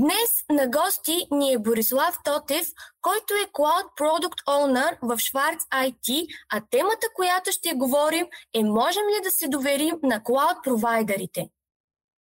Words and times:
Днес 0.00 0.44
на 0.50 0.68
гости 0.68 1.26
ни 1.30 1.52
е 1.52 1.58
Борислав 1.58 2.18
Тотев, 2.24 2.68
който 3.00 3.34
е 3.34 3.50
Cloud 3.52 3.86
Product 4.00 4.44
Owner 4.48 4.98
в 5.02 5.16
Schwarz 5.16 5.58
IT, 5.72 6.26
а 6.52 6.62
темата, 6.70 7.06
която 7.14 7.52
ще 7.52 7.74
говорим 7.74 8.26
е 8.54 8.64
можем 8.64 9.02
ли 9.02 9.22
да 9.22 9.30
се 9.30 9.48
доверим 9.48 9.98
на 10.02 10.20
cloud 10.20 10.62
провайдерите. 10.62 11.48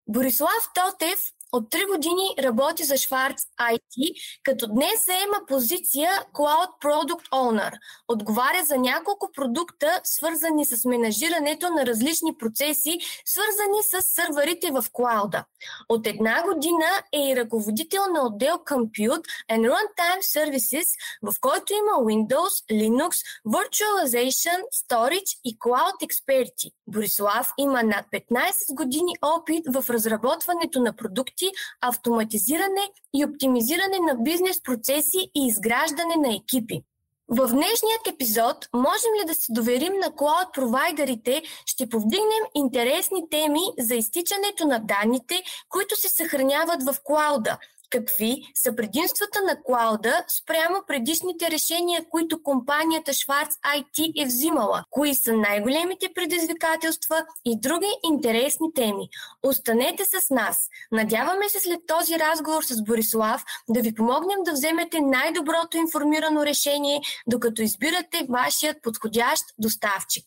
Борислав 0.09 0.68
Тотев 0.74 1.18
от 1.52 1.70
3 1.70 1.86
години 1.86 2.34
работи 2.38 2.84
за 2.84 2.95
Schwarz 2.95 3.36
IT, 3.60 4.14
като 4.42 4.66
днес 4.66 5.04
заема 5.06 5.46
позиция 5.48 6.10
Cloud 6.34 6.68
Product 6.84 7.28
Owner. 7.32 7.73
Отговаря 8.09 8.64
за 8.64 8.78
няколко 8.78 9.30
продукта, 9.34 10.01
свързани 10.04 10.66
с 10.66 10.84
менажирането 10.84 11.70
на 11.70 11.87
различни 11.87 12.37
процеси, 12.38 12.98
свързани 13.24 13.82
с 13.82 14.02
сървърите 14.02 14.70
в 14.70 14.84
клауда. 14.92 15.45
От 15.88 16.06
една 16.06 16.42
година 16.42 16.87
е 17.12 17.20
и 17.20 17.37
ръководител 17.37 18.02
на 18.15 18.26
отдел 18.26 18.54
Compute 18.54 19.24
and 19.52 19.70
Runtime 19.73 20.23
Services, 20.37 20.88
в 21.23 21.34
който 21.40 21.73
има 21.73 21.92
Windows, 21.92 22.54
Linux, 22.73 23.12
Virtualization, 23.46 24.60
Storage 24.74 25.40
и 25.45 25.59
Cloud 25.59 26.02
експерти. 26.02 26.71
Борислав 26.87 27.52
има 27.59 27.82
над 27.82 28.06
15 28.12 28.74
години 28.74 29.12
опит 29.23 29.65
в 29.74 29.90
разработването 29.90 30.80
на 30.80 30.96
продукти 30.96 31.35
продукти, 31.37 31.51
автоматизиране 31.80 32.90
и 33.15 33.24
оптимизиране 33.24 33.98
на 33.98 34.15
бизнес 34.23 34.62
процеси 34.62 35.30
и 35.34 35.46
изграждане 35.46 36.16
на 36.16 36.37
екипи. 36.37 36.82
В 37.28 37.48
днешният 37.48 38.06
епизод 38.15 38.56
можем 38.74 39.10
ли 39.20 39.26
да 39.26 39.34
се 39.34 39.52
доверим 39.52 39.93
на 39.98 40.15
клауд 40.15 40.48
провайдерите, 40.54 41.43
ще 41.66 41.88
повдигнем 41.88 42.45
интересни 42.54 43.30
теми 43.30 43.60
за 43.78 43.95
изтичането 43.95 44.66
на 44.66 44.78
данните, 44.78 45.43
които 45.68 45.96
се 45.96 46.09
съхраняват 46.09 46.82
в 46.82 46.96
клауда– 47.04 47.59
Какви 47.90 48.42
са 48.54 48.76
предимствата 48.76 49.42
на 49.42 49.62
клауда 49.62 50.24
спрямо 50.40 50.82
предишните 50.87 51.51
решения, 51.51 52.04
които 52.10 52.43
компанията 52.43 53.12
Schwarz 53.12 53.51
IT 53.76 54.23
е 54.23 54.26
взимала? 54.26 54.84
Кои 54.90 55.15
са 55.15 55.32
най-големите 55.32 56.09
предизвикателства 56.15 57.24
и 57.45 57.60
други 57.60 57.90
интересни 58.04 58.74
теми? 58.74 59.09
Останете 59.43 60.04
с 60.04 60.30
нас. 60.30 60.68
Надяваме 60.93 61.48
се 61.48 61.60
след 61.60 61.80
този 61.87 62.18
разговор 62.18 62.62
с 62.62 62.82
Борислав 62.82 63.43
да 63.68 63.80
ви 63.80 63.95
помогнем 63.95 64.38
да 64.44 64.53
вземете 64.53 65.00
най-доброто 65.00 65.76
информирано 65.76 66.47
решение, 66.47 67.00
докато 67.26 67.62
избирате 67.62 68.26
вашият 68.31 68.82
подходящ 68.82 69.44
доставчик. 69.59 70.26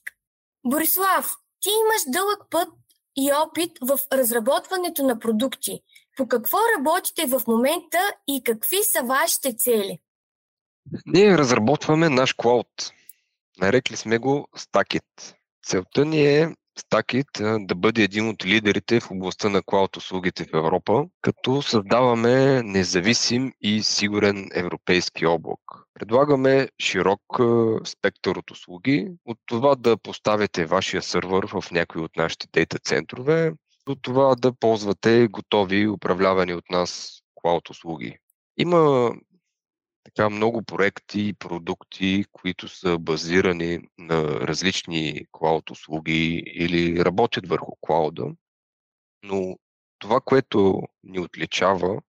Борислав, 0.66 1.32
ти 1.62 1.70
имаш 1.70 2.02
дълъг 2.08 2.40
път 2.50 2.70
и 3.18 3.32
опит 3.34 3.72
в 3.82 4.00
разработването 4.14 5.04
на 5.04 5.20
продукти. 5.20 5.82
По 6.20 6.28
какво 6.28 6.58
работите 6.78 7.26
в 7.28 7.42
момента 7.48 7.98
и 8.28 8.44
какви 8.44 8.78
са 8.84 9.04
вашите 9.04 9.54
цели? 9.58 10.00
Ние 11.06 11.38
разработваме 11.38 12.10
наш 12.10 12.34
клауд. 12.34 12.68
Нарекли 13.62 13.96
сме 13.96 14.18
го 14.18 14.48
Stackit. 14.58 15.36
Целта 15.68 16.06
ни 16.06 16.22
е 16.22 16.56
Stackit 16.80 17.66
да 17.66 17.76
бъде 17.76 18.04
един 18.04 18.30
от 18.30 18.46
лидерите 18.46 19.00
в 19.00 19.12
областта 19.12 19.50
на 19.50 19.64
клауд 19.64 19.98
услугите 19.98 20.46
в 20.46 20.58
Европа, 20.58 21.06
като 21.22 21.62
създаваме 21.62 22.64
независим 22.64 23.54
и 23.62 23.84
сигурен 23.84 24.50
европейски 24.54 25.26
облак. 25.26 25.60
Предлагаме 25.94 26.70
широк 26.82 27.22
спектър 27.86 28.36
от 28.36 28.52
услуги, 28.52 29.08
от 29.26 29.38
това 29.46 29.76
да 29.76 29.98
поставите 29.98 30.66
вашия 30.66 31.02
сървър 31.02 31.48
в 31.48 31.72
някои 31.72 32.02
от 32.02 32.16
нашите 32.18 32.48
дейта 32.54 32.80
центрове, 32.80 33.54
до 33.90 33.96
това 33.96 34.36
да 34.36 34.54
ползвате 34.54 35.28
готови 35.28 35.88
управлявани 35.88 36.54
от 36.54 36.70
нас 36.70 37.22
клауд 37.36 37.70
услуги. 37.70 38.18
Има 38.58 39.12
така 40.04 40.30
много 40.30 40.64
проекти 40.64 41.28
и 41.28 41.34
продукти, 41.34 42.26
които 42.32 42.68
са 42.68 42.98
базирани 42.98 43.80
на 43.98 44.24
различни 44.24 45.26
клауд 45.32 45.70
услуги 45.70 46.44
или 46.46 47.06
работят 47.06 47.48
върху 47.48 47.72
клауда, 47.82 48.26
но 49.24 49.58
това, 50.00 50.22
което 50.22 50.82
ни 51.04 51.20
отличава 51.20 52.02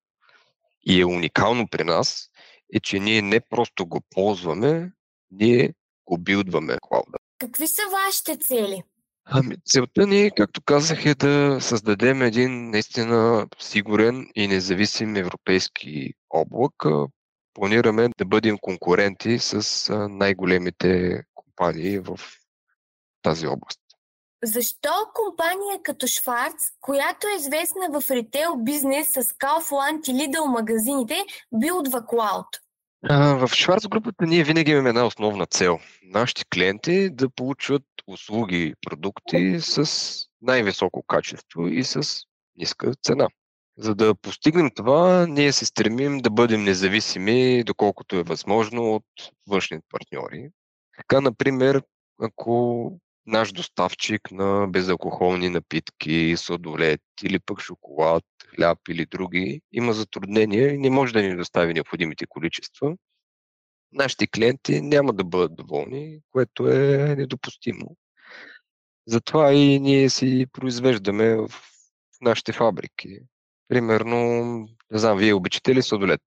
и 0.87 1.01
е 1.01 1.07
уникално 1.07 1.69
при 1.71 1.85
нас, 1.85 2.31
е, 2.75 2.81
че 2.81 2.99
ние 2.99 3.23
не 3.23 3.41
просто 3.41 3.87
го 3.87 4.01
ползваме, 4.11 4.93
ние 5.31 5.75
го 6.07 6.19
билдваме 6.19 6.77
клауда. 6.83 7.19
Какви 7.39 7.67
са 7.67 7.83
вашите 7.93 8.37
цели? 8.37 8.83
Ами, 9.33 9.57
целта 9.65 10.07
ни, 10.07 10.31
както 10.37 10.63
казах, 10.63 11.07
е 11.07 11.15
да 11.15 11.59
създадем 11.61 12.23
един 12.23 12.71
наистина 12.71 13.47
сигурен 13.59 14.27
и 14.35 14.49
независим 14.49 15.17
европейски 15.17 16.13
облак. 16.31 16.85
Планираме 17.55 18.09
да 18.19 18.25
бъдем 18.25 18.59
конкуренти 18.61 19.39
с 19.39 19.89
най-големите 20.11 21.23
компании 21.35 21.99
в 21.99 22.19
тази 23.23 23.47
област. 23.47 23.81
Защо 24.45 24.93
компания 25.15 25.83
като 25.83 26.07
Шварц, 26.07 26.55
която 26.81 27.27
е 27.27 27.37
известна 27.39 28.01
в 28.01 28.11
ритейл 28.11 28.57
бизнес 28.57 29.07
с 29.07 29.23
Kaufland 29.23 30.11
и 30.11 30.15
Lidl 30.15 30.45
магазините, 30.47 31.25
билдва 31.53 32.07
В 33.09 33.51
Шварц 33.55 33.87
групата 33.89 34.27
ние 34.27 34.45
винаги 34.45 34.71
имаме 34.71 34.89
една 34.89 35.07
основна 35.07 35.47
цел. 35.47 35.79
Нашите 36.03 36.45
клиенти 36.55 37.11
да 37.11 37.31
получат 37.31 37.83
услуги 38.07 38.63
и 38.63 38.75
продукти 38.89 39.61
с 39.61 39.91
най-високо 40.43 41.03
качество 41.03 41.67
и 41.67 41.85
с 41.85 42.03
ниска 42.57 42.95
цена. 43.03 43.29
За 43.79 43.95
да 43.95 44.15
постигнем 44.15 44.71
това, 44.75 45.27
ние 45.27 45.53
се 45.53 45.67
стремим 45.67 46.19
да 46.19 46.31
бъдем 46.31 46.65
независими, 46.65 47.65
доколкото 47.65 48.17
е 48.17 48.23
възможно 48.23 48.95
от 48.95 49.05
външни 49.49 49.79
партньори. 49.91 50.51
Така, 50.97 51.21
например, 51.21 51.83
ако 52.23 52.93
наш 53.31 53.53
доставчик 53.53 54.31
на 54.31 54.67
безалкохолни 54.69 55.49
напитки, 55.49 56.35
сладолет 56.37 57.01
или 57.23 57.39
пък 57.39 57.61
шоколад, 57.61 58.25
хляб 58.55 58.79
или 58.89 59.07
други 59.07 59.61
има 59.73 59.93
затруднения 59.93 60.75
и 60.75 60.79
не 60.79 60.91
може 60.91 61.13
да 61.13 61.23
ни 61.23 61.37
достави 61.37 61.75
необходимите 61.75 62.27
количества, 62.27 62.97
нашите 63.93 64.27
клиенти 64.27 64.81
няма 64.81 65.13
да 65.13 65.25
бъдат 65.25 65.57
доволни, 65.57 66.21
което 66.31 66.69
е 66.69 67.15
недопустимо. 67.19 67.97
Затова 69.07 69.53
и 69.53 69.81
ние 69.81 70.11
си 70.11 70.47
произвеждаме 70.53 71.37
в 71.37 71.51
нашите 72.21 72.53
фабрики. 72.53 73.19
Примерно, 73.69 74.19
не 74.91 74.99
знам, 74.99 75.19
вие 75.19 75.35
обичате 75.35 75.75
ли 75.75 75.83
сладолет? 75.83 76.21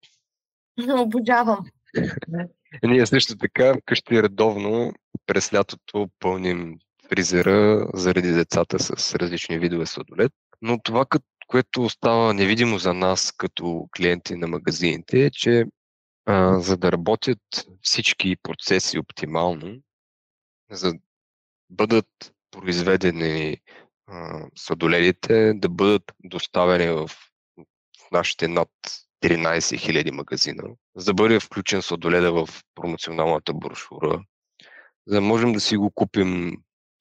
Обожавам. 0.98 1.64
Ние 2.82 3.06
също 3.06 3.36
така 3.36 3.74
вкъщи 3.74 4.22
редовно 4.22 4.92
през 5.26 5.52
лятото 5.52 6.10
пълним 6.18 6.78
фризера 7.12 7.86
заради 7.94 8.32
децата 8.32 8.78
с 8.78 9.14
различни 9.14 9.58
видове 9.58 9.86
сладолет. 9.86 10.32
Но 10.62 10.82
това, 10.82 11.06
което 11.46 11.82
остава 11.82 12.32
невидимо 12.32 12.78
за 12.78 12.94
нас 12.94 13.32
като 13.36 13.88
клиенти 13.96 14.36
на 14.36 14.48
магазините 14.48 15.24
е, 15.24 15.30
че 15.30 15.64
а, 16.26 16.60
за 16.60 16.76
да 16.76 16.92
работят 16.92 17.38
всички 17.82 18.36
процеси 18.42 18.98
оптимално, 18.98 19.78
за 20.70 20.92
да 20.92 20.98
бъдат 21.70 22.34
произведени 22.50 23.56
а, 24.06 24.46
сладоледите, 24.54 25.54
да 25.54 25.68
бъдат 25.68 26.12
доставени 26.24 26.88
в 26.88 27.10
нашите 28.12 28.48
над 28.48 28.70
13 29.22 29.58
000 29.58 30.10
магазина, 30.10 30.62
за 30.96 31.04
да 31.04 31.14
бъде 31.14 31.40
включен 31.40 31.82
сладоледа 31.82 32.32
в 32.32 32.48
промоционалната 32.74 33.54
брошура, 33.54 34.22
за 35.06 35.14
да 35.14 35.20
можем 35.20 35.52
да 35.52 35.60
си 35.60 35.76
го 35.76 35.90
купим 35.90 36.56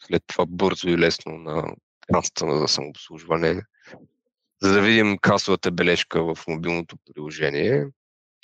след 0.08 0.24
това 0.28 0.46
бързо 0.46 0.90
и 0.90 0.98
лесно 0.98 1.38
на 1.38 1.76
касата 2.14 2.58
за 2.58 2.68
самообслужване, 2.68 3.62
за 4.62 4.74
да 4.74 4.82
видим 4.82 5.18
касовата 5.18 5.72
бележка 5.72 6.24
в 6.24 6.38
мобилното 6.48 6.98
приложение, 7.06 7.86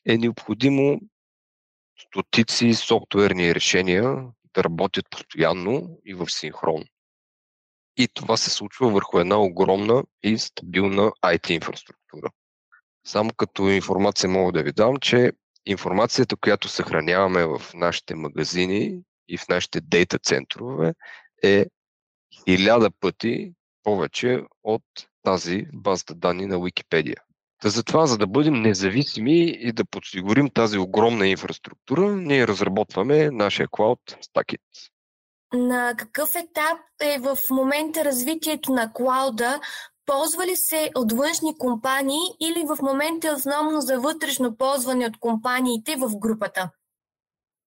е 0.06 0.18
необходимо 0.18 1.02
стотици 2.00 2.74
софтуерни 2.74 3.56
решения 3.56 4.26
да 4.54 4.64
работят 4.64 5.06
постоянно 5.10 6.00
и 6.06 6.14
в 6.14 6.30
синхрон. 6.30 6.84
И 7.98 8.08
това 8.08 8.38
се 8.38 8.50
случва 8.50 8.90
върху 8.90 9.20
една 9.20 9.38
огромна 9.38 10.04
и 10.24 10.38
стабилна 10.38 11.12
IT 11.26 11.52
инфраструктура. 11.52 12.32
Само 13.08 13.30
като 13.38 13.70
информация 13.70 14.30
мога 14.30 14.52
да 14.52 14.64
ви 14.64 14.72
дам, 14.72 14.98
че 14.98 15.32
информацията, 15.66 16.36
която 16.36 16.68
съхраняваме 16.68 17.46
в 17.46 17.62
нашите 17.74 18.16
магазини 18.16 19.02
и 19.28 19.38
в 19.38 19.48
нашите 19.48 19.82
дейта 19.82 20.20
центрове 20.20 20.94
е 21.44 21.66
хиляда 22.44 22.90
пъти 23.00 23.54
повече 23.84 24.42
от 24.64 24.84
тази 25.24 25.66
база 25.74 26.16
данни 26.16 26.46
на 26.46 26.64
Википедия. 26.64 27.18
Та 27.62 27.70
затова, 27.70 28.06
за 28.06 28.18
да 28.18 28.28
бъдем 28.28 28.62
независими 28.62 29.50
и 29.50 29.72
да 29.72 29.86
подсигурим 29.86 30.50
тази 30.50 30.78
огромна 30.78 31.28
инфраструктура, 31.28 32.16
ние 32.16 32.48
разработваме 32.48 33.30
нашия 33.32 33.68
клауд 33.72 34.00
Stackit. 34.10 34.62
На 35.54 35.94
какъв 35.98 36.36
етап 36.36 36.80
е 37.02 37.20
в 37.20 37.38
момента 37.52 38.06
развитието 38.06 38.72
на 38.72 38.94
клауда? 38.94 39.60
Ползва 40.06 40.46
ли 40.46 40.56
се 40.56 40.92
от 40.96 41.12
външни 41.12 41.58
компании 41.58 42.22
или 42.42 42.66
в 42.68 42.82
момента 42.82 43.28
е 43.28 43.34
основно 43.34 43.82
за 43.82 44.00
вътрешно 44.00 44.58
ползване 44.58 45.06
от 45.06 45.20
компаниите 45.20 45.96
в 45.96 46.12
групата? 46.20 46.70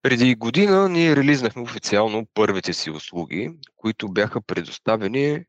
Преди 0.02 0.34
година 0.34 0.88
ние 0.88 1.16
релизнахме 1.16 1.62
официално 1.62 2.26
първите 2.34 2.72
си 2.72 2.90
услуги, 2.90 3.50
които 3.76 4.12
бяха 4.12 4.42
предоставени 4.42 5.44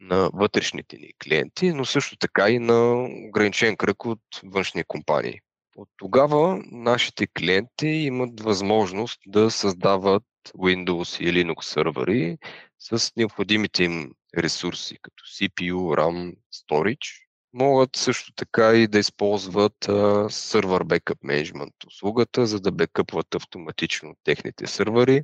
на 0.00 0.30
вътрешните 0.34 0.96
ни 0.96 1.10
клиенти, 1.24 1.72
но 1.72 1.84
също 1.84 2.16
така 2.16 2.50
и 2.50 2.58
на 2.58 3.08
ограничен 3.28 3.76
кръг 3.76 4.04
от 4.04 4.20
външни 4.44 4.84
компании. 4.84 5.40
От 5.76 5.88
тогава 5.96 6.62
нашите 6.72 7.26
клиенти 7.26 7.86
имат 7.86 8.40
възможност 8.40 9.20
да 9.26 9.50
създават 9.50 10.22
Windows 10.48 11.20
и 11.20 11.32
Linux 11.32 11.62
сървъри 11.62 12.38
с 12.78 13.12
необходимите 13.16 13.84
им 13.84 14.10
ресурси, 14.38 14.98
като 15.02 15.24
CPU, 15.24 15.74
RAM, 15.74 16.34
Storage. 16.54 17.23
Могат 17.56 17.96
също 17.96 18.32
така 18.32 18.74
и 18.74 18.86
да 18.86 18.98
използват 18.98 19.76
сервер 20.32 20.84
Backup 20.84 21.18
Management 21.24 21.86
услугата, 21.86 22.46
за 22.46 22.60
да 22.60 22.72
бекъпват 22.72 23.34
автоматично 23.34 24.14
техните 24.24 24.66
сървъри. 24.66 25.22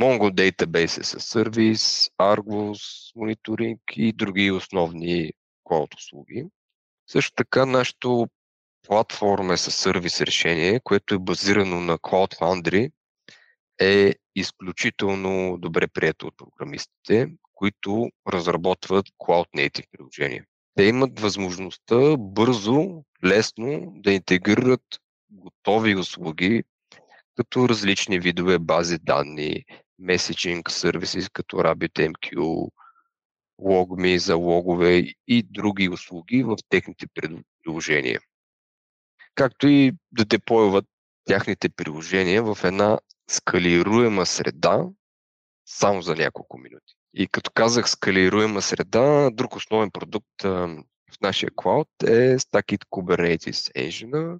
Mongo 0.00 0.30
Database 0.30 1.02
as 1.02 1.18
Service, 1.18 2.12
Argos, 2.18 3.12
мониторинг 3.16 3.80
и 3.96 4.12
други 4.12 4.50
основни 4.50 5.32
cloud 5.64 5.96
услуги. 5.96 6.44
Също 7.10 7.32
така 7.34 7.66
нашето 7.66 8.28
платформа 8.86 9.58
с 9.58 9.70
сервис 9.70 10.20
решение, 10.20 10.80
което 10.80 11.14
е 11.14 11.18
базирано 11.18 11.80
на 11.80 11.98
Cloud 11.98 12.38
Foundry, 12.40 12.92
е 13.80 14.14
изключително 14.36 15.58
добре 15.58 15.88
прието 15.88 16.26
от 16.26 16.36
програмистите, 16.36 17.28
които 17.54 18.10
разработват 18.28 19.06
Cloud 19.08 19.46
Native 19.56 19.86
приложения. 19.92 20.44
Те 20.74 20.84
имат 20.84 21.20
възможността 21.20 22.16
бързо, 22.18 23.04
лесно 23.24 23.92
да 23.96 24.12
интегрират 24.12 25.00
готови 25.30 25.96
услуги, 25.96 26.64
като 27.36 27.68
различни 27.68 28.18
видове 28.18 28.58
бази 28.58 28.98
данни, 28.98 29.64
меседжинг 29.98 30.70
сервиси 30.70 31.20
като 31.32 31.56
RabbitMQ, 31.56 32.36
LogMe 33.60 34.16
за 34.16 34.36
логове 34.36 35.04
и 35.28 35.42
други 35.42 35.88
услуги 35.88 36.42
в 36.42 36.56
техните 36.68 37.06
приложения. 37.64 38.20
Както 39.34 39.68
и 39.68 39.92
да 40.12 40.24
деплойват 40.24 40.84
тяхните 41.24 41.68
приложения 41.68 42.42
в 42.42 42.58
една 42.64 42.98
скалируема 43.30 44.26
среда 44.26 44.84
само 45.66 46.02
за 46.02 46.14
няколко 46.14 46.58
минути. 46.58 46.94
И 47.14 47.26
като 47.26 47.50
казах 47.54 47.90
скалируема 47.90 48.62
среда, 48.62 49.30
друг 49.32 49.56
основен 49.56 49.90
продукт 49.90 50.42
в 50.42 51.20
нашия 51.22 51.50
клауд 51.56 51.88
е 52.04 52.38
Stackit 52.38 52.84
Kubernetes 52.90 53.72
Engine, 53.76 54.38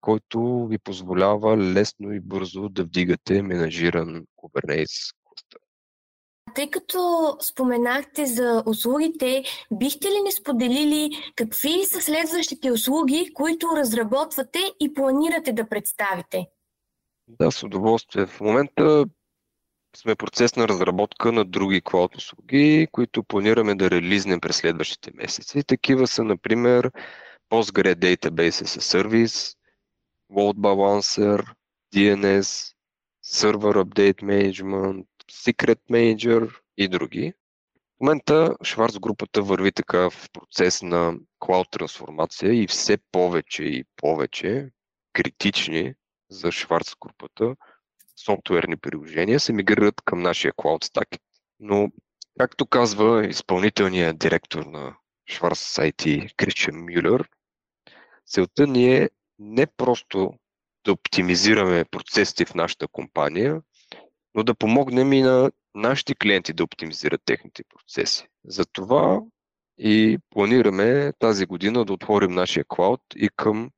който 0.00 0.66
ви 0.66 0.78
позволява 0.78 1.58
лесно 1.58 2.12
и 2.12 2.20
бързо 2.20 2.68
да 2.68 2.84
вдигате 2.84 3.42
менажиран 3.42 4.24
Kubernetes 4.36 5.14
кластър. 5.24 5.60
Тъй 6.54 6.70
като 6.70 7.36
споменахте 7.40 8.26
за 8.26 8.62
услугите, 8.66 9.44
бихте 9.72 10.08
ли 10.08 10.22
не 10.24 10.32
споделили 10.32 11.10
какви 11.36 11.84
са 11.84 12.00
следващите 12.00 12.70
услуги, 12.70 13.30
които 13.34 13.66
разработвате 13.76 14.58
и 14.80 14.94
планирате 14.94 15.52
да 15.52 15.68
представите? 15.68 16.46
Да, 17.28 17.50
с 17.50 17.62
удоволствие. 17.62 18.26
В 18.26 18.40
момента 18.40 19.04
сме 19.96 20.14
процес 20.14 20.56
на 20.56 20.68
разработка 20.68 21.32
на 21.32 21.44
други 21.44 21.80
клауд 21.80 22.16
услуги, 22.16 22.88
които 22.92 23.24
планираме 23.24 23.74
да 23.74 23.90
релизнем 23.90 24.40
през 24.40 24.56
следващите 24.56 25.10
месеци. 25.14 25.64
Такива 25.64 26.06
са, 26.06 26.24
например, 26.24 26.90
Postgre 27.50 27.94
Database 27.94 28.64
as 28.64 28.78
a 28.78 28.80
Service, 28.80 29.56
Load 30.32 30.56
Balancer, 30.56 31.54
DNS, 31.94 32.74
Server 33.24 33.84
Update 33.84 34.22
Management, 34.22 35.06
Secret 35.32 35.80
Manager 35.90 36.58
и 36.76 36.88
други. 36.88 37.32
В 37.96 38.00
момента 38.00 38.56
Шварц 38.64 38.98
групата 38.98 39.42
върви 39.42 39.72
така 39.72 40.10
в 40.10 40.28
процес 40.32 40.82
на 40.82 41.14
клауд 41.38 41.68
трансформация 41.70 42.52
и 42.62 42.66
все 42.66 42.98
повече 43.12 43.62
и 43.64 43.84
повече 43.96 44.70
критични 45.12 45.94
за 46.30 46.52
Шварц 46.52 46.94
групата 47.00 47.56
софтуерни 48.24 48.76
приложения 48.76 49.40
се 49.40 49.52
мигрират 49.52 50.00
към 50.04 50.22
нашия 50.22 50.52
Cloud 50.52 50.84
Stack. 50.84 51.18
Но, 51.60 51.88
както 52.38 52.66
казва 52.66 53.26
изпълнителният 53.26 54.18
директор 54.18 54.64
на 54.64 54.96
Шварц 55.30 55.76
IT 55.76 56.34
Кричен 56.36 56.76
Мюллер, 56.76 57.28
целта 58.26 58.66
ни 58.66 58.96
е 58.96 59.10
не 59.38 59.66
просто 59.66 60.34
да 60.84 60.92
оптимизираме 60.92 61.84
процесите 61.84 62.44
в 62.44 62.54
нашата 62.54 62.88
компания, 62.88 63.62
но 64.34 64.42
да 64.42 64.54
помогнем 64.54 65.12
и 65.12 65.22
на 65.22 65.50
нашите 65.74 66.14
клиенти 66.14 66.52
да 66.52 66.64
оптимизират 66.64 67.20
техните 67.24 67.62
процеси. 67.68 68.28
Затова 68.44 69.20
и 69.78 70.18
планираме 70.30 71.12
тази 71.18 71.46
година 71.46 71.84
да 71.84 71.92
отворим 71.92 72.30
нашия 72.30 72.64
клауд 72.68 73.00
и 73.16 73.28
към 73.36 73.70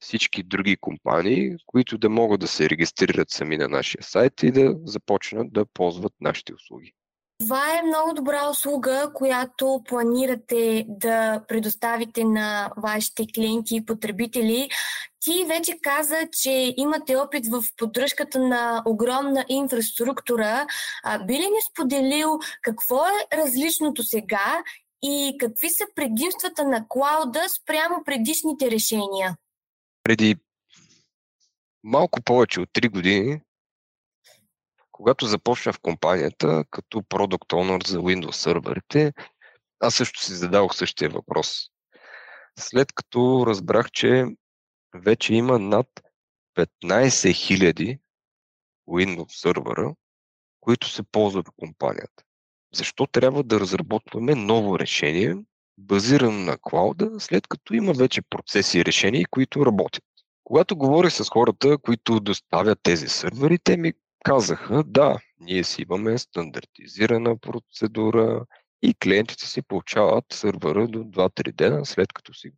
всички 0.00 0.42
други 0.42 0.76
компании, 0.76 1.56
които 1.66 1.98
да 1.98 2.08
могат 2.08 2.40
да 2.40 2.48
се 2.48 2.70
регистрират 2.70 3.30
сами 3.30 3.56
на 3.56 3.68
нашия 3.68 4.02
сайт 4.02 4.42
и 4.42 4.50
да 4.50 4.76
започнат 4.84 5.52
да 5.52 5.66
ползват 5.66 6.12
нашите 6.20 6.54
услуги. 6.54 6.92
Това 7.40 7.78
е 7.78 7.82
много 7.86 8.14
добра 8.14 8.50
услуга, 8.50 9.10
която 9.14 9.82
планирате 9.88 10.84
да 10.88 11.42
предоставите 11.48 12.24
на 12.24 12.70
вашите 12.76 13.26
клиенти 13.34 13.76
и 13.76 13.84
потребители. 13.84 14.68
Ти 15.20 15.44
вече 15.48 15.78
каза, 15.82 16.16
че 16.32 16.74
имате 16.76 17.16
опит 17.16 17.46
в 17.46 17.64
поддръжката 17.76 18.38
на 18.38 18.82
огромна 18.86 19.44
инфраструктура. 19.48 20.66
Би 21.26 21.34
ли 21.34 21.38
не 21.38 21.60
споделил 21.70 22.38
какво 22.62 23.06
е 23.06 23.36
различното 23.36 24.02
сега 24.02 24.62
и 25.02 25.36
какви 25.40 25.70
са 25.70 25.84
предимствата 25.94 26.64
на 26.64 26.84
клауда 26.88 27.44
спрямо 27.48 28.04
предишните 28.04 28.70
решения? 28.70 29.36
Преди 30.08 30.36
малко 31.84 32.22
повече 32.22 32.60
от 32.60 32.68
3 32.68 32.90
години, 32.90 33.40
когато 34.92 35.26
започна 35.26 35.72
в 35.72 35.80
компанията 35.80 36.64
като 36.70 37.02
продукт 37.02 37.50
Owner 37.50 37.86
за 37.86 37.98
Windows 37.98 38.32
серверите, 38.32 39.12
аз 39.80 39.94
също 39.94 40.20
си 40.22 40.34
задавах 40.34 40.74
същия 40.74 41.10
въпрос. 41.10 41.70
След 42.58 42.92
като 42.92 43.44
разбрах, 43.46 43.90
че 43.90 44.24
вече 44.94 45.34
има 45.34 45.58
над 45.58 45.86
15 46.56 46.68
000 46.84 47.98
Windows 48.88 49.40
сервера, 49.40 49.94
които 50.60 50.88
се 50.88 51.02
ползват 51.02 51.48
в 51.48 51.52
компанията. 51.56 52.24
Защо 52.74 53.06
трябва 53.06 53.42
да 53.42 53.60
разработваме 53.60 54.34
ново 54.34 54.78
решение, 54.78 55.36
базиран 55.78 56.44
на 56.44 56.58
клауда, 56.58 57.10
след 57.18 57.46
като 57.46 57.74
има 57.74 57.92
вече 57.92 58.22
процеси 58.22 58.78
и 58.78 58.84
решения, 58.84 59.26
които 59.30 59.66
работят. 59.66 60.04
Когато 60.44 60.76
говорих 60.76 61.12
с 61.12 61.28
хората, 61.28 61.78
които 61.78 62.20
доставят 62.20 62.78
тези 62.82 63.08
сервери, 63.08 63.58
те 63.58 63.76
ми 63.76 63.92
казаха, 64.24 64.84
да, 64.86 65.18
ние 65.40 65.64
си 65.64 65.82
имаме 65.82 66.18
стандартизирана 66.18 67.36
процедура 67.36 68.44
и 68.82 68.94
клиентите 68.94 69.46
си 69.46 69.62
получават 69.62 70.24
сервера 70.32 70.88
до 70.88 70.98
2-3 70.98 71.52
дена, 71.52 71.86
след 71.86 72.12
като 72.12 72.34
си, 72.34 72.50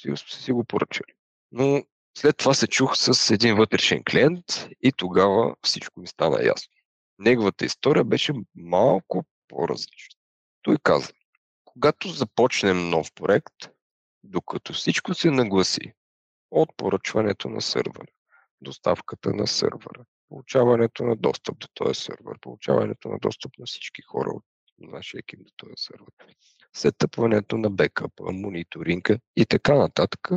си, 0.00 0.12
си 0.26 0.52
го 0.52 0.64
поръчали. 0.64 1.12
Но 1.52 1.82
след 2.18 2.36
това 2.36 2.54
се 2.54 2.66
чух 2.66 2.96
с 2.96 3.30
един 3.30 3.56
вътрешен 3.56 4.02
клиент 4.10 4.68
и 4.82 4.92
тогава 4.92 5.54
всичко 5.62 6.00
ми 6.00 6.06
стана 6.06 6.44
ясно. 6.44 6.72
Неговата 7.18 7.64
история 7.64 8.04
беше 8.04 8.32
малко 8.54 9.24
по-различна. 9.48 10.18
Той 10.62 10.76
каза, 10.82 11.12
когато 11.74 12.08
започнем 12.08 12.90
нов 12.90 13.12
проект, 13.14 13.54
докато 14.24 14.72
всичко 14.72 15.14
се 15.14 15.30
нагласи 15.30 15.92
от 16.50 16.68
поръчването 16.76 17.48
на 17.48 17.60
сървъра, 17.60 18.06
доставката 18.60 19.34
на 19.34 19.46
сървъра, 19.46 20.04
получаването 20.28 21.04
на 21.04 21.16
достъп 21.16 21.58
до 21.58 21.66
този 21.74 22.00
сървър, 22.00 22.38
получаването 22.40 23.08
на 23.08 23.18
достъп 23.18 23.52
на 23.58 23.66
всички 23.66 24.02
хора 24.02 24.30
от 24.30 24.44
нашия 24.78 25.18
екип 25.18 25.38
до 25.38 25.52
този 25.56 25.74
сървър, 25.76 26.10
сетъпването 26.76 27.58
на 27.58 27.70
бекъпа, 27.70 28.32
мониторинга 28.32 29.18
и 29.36 29.46
така 29.46 29.74
нататък, 29.74 30.28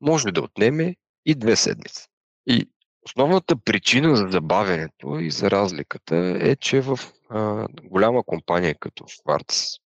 може 0.00 0.32
да 0.32 0.42
отнеме 0.42 0.96
и 1.26 1.34
две 1.34 1.56
седмици. 1.56 2.06
И 2.46 2.68
Основната 3.04 3.56
причина 3.56 4.16
за 4.16 4.28
забавянето 4.30 5.18
и 5.18 5.30
за 5.30 5.50
разликата 5.50 6.38
е, 6.40 6.56
че 6.56 6.80
в 6.80 6.98
а, 7.28 7.66
голяма 7.82 8.24
компания 8.24 8.74
като 8.80 9.04
Schwarz 9.04 9.80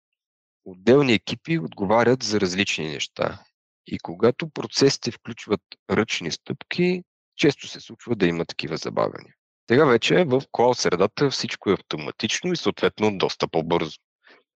отделни 0.66 1.14
екипи 1.14 1.60
отговарят 1.60 2.24
за 2.24 2.42
различни 2.42 2.90
неща. 2.90 3.44
И 3.88 4.00
когато 4.00 4.50
процесите 4.50 5.12
включват 5.12 5.62
ръчни 5.92 6.32
стъпки, 6.32 7.04
често 7.36 7.68
се 7.68 7.80
случва 7.80 8.16
да 8.16 8.26
има 8.26 8.46
такива 8.46 8.78
забавяния. 8.78 9.34
Тега 9.68 9.86
вече 9.86 10.24
в 10.24 10.42
клауд 10.52 10.78
средата 10.78 11.30
всичко 11.30 11.70
е 11.70 11.74
автоматично 11.74 12.54
и 12.54 12.58
съответно 12.58 13.18
доста 13.18 13.48
по-бързо. 13.48 13.98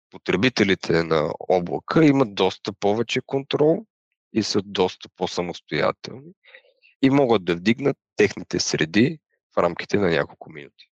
Потребителите 0.10 1.04
на 1.04 1.32
облака 1.50 2.06
имат 2.06 2.36
доста 2.36 2.74
повече 2.74 3.22
контрол 3.26 3.86
и 4.34 4.44
са 4.44 4.62
доста 4.66 5.10
по-самостоятелни 5.16 6.32
и 7.02 7.10
могат 7.10 7.46
да 7.46 7.56
вдигнат 7.56 7.98
техните 8.16 8.60
среди 8.60 9.20
в 9.56 9.58
рамките 9.58 9.98
на 9.98 10.10
няколко 10.10 10.50
минути. 10.50 10.90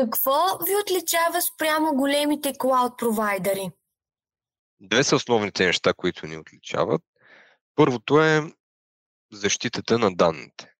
Какво 0.00 0.64
ви 0.66 0.72
отличава 0.82 1.42
спрямо 1.42 1.94
големите 1.94 2.52
клауд 2.58 2.92
провайдери? 2.98 3.70
Две 4.84 5.04
са 5.04 5.16
основните 5.16 5.66
неща, 5.66 5.94
които 5.94 6.26
ни 6.26 6.36
отличават. 6.36 7.02
Първото 7.74 8.20
е 8.20 8.52
защитата 9.32 9.98
на 9.98 10.14
данните. 10.14 10.72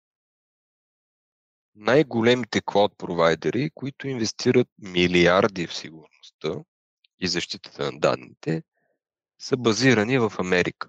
Най-големите 1.74 2.60
клауд 2.60 2.92
провайдери, 2.98 3.70
които 3.74 4.08
инвестират 4.08 4.68
милиарди 4.78 5.66
в 5.66 5.74
сигурността 5.74 6.54
и 7.18 7.28
защитата 7.28 7.92
на 7.92 7.98
данните, 7.98 8.62
са 9.38 9.56
базирани 9.56 10.18
в 10.18 10.32
Америка. 10.38 10.88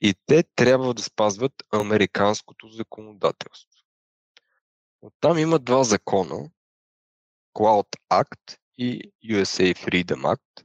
И 0.00 0.14
те 0.26 0.44
трябва 0.54 0.94
да 0.94 1.02
спазват 1.02 1.52
американското 1.72 2.68
законодателство. 2.68 3.84
Оттам 5.00 5.38
има 5.38 5.58
два 5.58 5.84
закона 5.84 6.50
Cloud 7.54 7.88
Act 8.10 8.58
и 8.78 9.12
USA 9.24 9.74
Freedom 9.74 10.36
Act, 10.36 10.64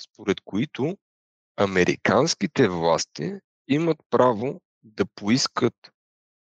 според 0.00 0.40
които 0.40 0.98
американските 1.56 2.68
власти 2.68 3.32
имат 3.68 3.98
право 4.10 4.60
да 4.82 5.06
поискат 5.06 5.74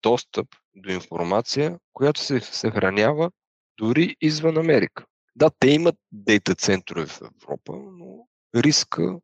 достъп 0.02 0.48
до 0.74 0.90
информация, 0.90 1.78
която 1.92 2.20
се 2.20 2.40
съхранява 2.40 3.30
дори 3.78 4.16
извън 4.20 4.58
Америка. 4.58 5.06
Да, 5.36 5.50
те 5.58 5.68
имат 5.68 5.96
дейта 6.12 6.54
центрове 6.54 7.06
в 7.06 7.20
Европа, 7.22 7.72
но 7.72 8.28
риска 8.54 9.20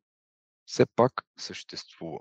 все 0.67 0.87
пак 0.97 1.13
съществува. 1.39 2.19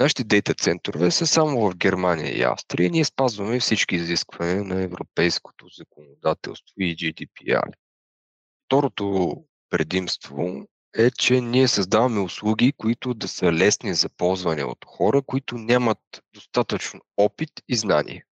Нашите 0.00 0.24
дейта 0.24 0.54
центрове 0.54 1.10
са 1.10 1.26
само 1.26 1.70
в 1.70 1.76
Германия 1.76 2.38
и 2.38 2.42
Австрия. 2.42 2.90
Ние 2.90 3.04
спазваме 3.04 3.60
всички 3.60 3.94
изисквания 3.94 4.64
на 4.64 4.82
европейското 4.82 5.66
законодателство 5.68 6.74
и 6.78 6.96
GDPR. 6.96 7.72
Второто 8.66 9.36
предимство 9.70 10.66
е, 10.98 11.10
че 11.10 11.40
ние 11.40 11.68
създаваме 11.68 12.20
услуги, 12.20 12.72
които 12.72 13.14
да 13.14 13.28
са 13.28 13.52
лесни 13.52 13.94
за 13.94 14.08
ползване 14.08 14.64
от 14.64 14.78
хора, 14.86 15.22
които 15.22 15.58
нямат 15.58 15.98
достатъчно 16.34 17.00
опит 17.16 17.50
и 17.68 17.76
знание. 17.76 18.24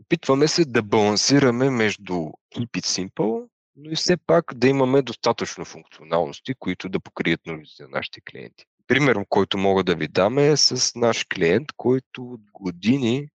Опитваме 0.00 0.48
се 0.48 0.64
да 0.64 0.82
балансираме 0.82 1.70
между 1.70 2.14
keep 2.54 2.70
it 2.70 2.84
simple, 2.84 3.48
но 3.76 3.90
и 3.90 3.96
все 3.96 4.16
пак 4.16 4.44
да 4.54 4.68
имаме 4.68 5.02
достатъчно 5.02 5.64
функционалности, 5.64 6.54
които 6.54 6.88
да 6.88 7.00
покрият 7.00 7.46
нуждите 7.46 7.82
на 7.82 7.88
нашите 7.88 8.20
клиенти. 8.20 8.64
Пример, 8.86 9.16
който 9.28 9.58
мога 9.58 9.84
да 9.84 9.94
ви 9.94 10.08
дам 10.08 10.38
е 10.38 10.56
с 10.56 10.94
наш 10.94 11.24
клиент, 11.24 11.68
който 11.76 12.22
от 12.22 12.40
години 12.52 13.28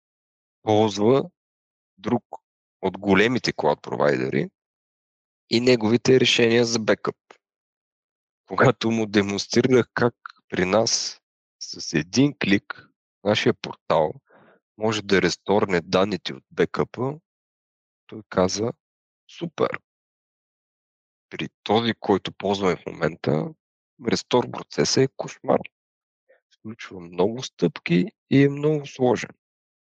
ползва 0.63 1.25
друг 1.99 2.25
от 2.83 2.99
големите 2.99 3.53
клауд 3.53 3.83
провайдери 3.83 4.49
и 5.51 5.61
неговите 5.61 6.21
решения 6.21 6.65
за 6.65 6.79
бекъп. 6.79 7.17
Когато 8.47 8.91
му 8.91 9.07
демонстрирах 9.07 9.87
как 9.95 10.15
при 10.49 10.65
нас 10.65 11.21
с 11.61 11.93
един 11.99 12.35
клик 12.43 12.89
нашия 13.25 13.55
портал 13.55 14.13
може 14.79 15.03
да 15.03 15.23
ресторне 15.23 15.81
данните 15.81 16.35
от 16.35 16.45
бекъпа, 16.51 17.15
той 18.07 18.23
каза 18.29 18.73
супер. 19.39 19.81
При 21.31 21.49
този, 21.63 21.95
който 22.01 22.33
ползваме 22.33 22.77
в 22.77 22.87
момента, 22.87 23.55
рестор 24.09 24.51
процесът 24.51 25.05
е 25.05 25.09
кошмар. 25.17 25.61
Включва 26.59 27.01
много 27.01 27.43
стъпки 27.43 28.07
и 28.31 28.45
е 28.45 28.49
много 28.49 28.87
сложен. 28.87 29.31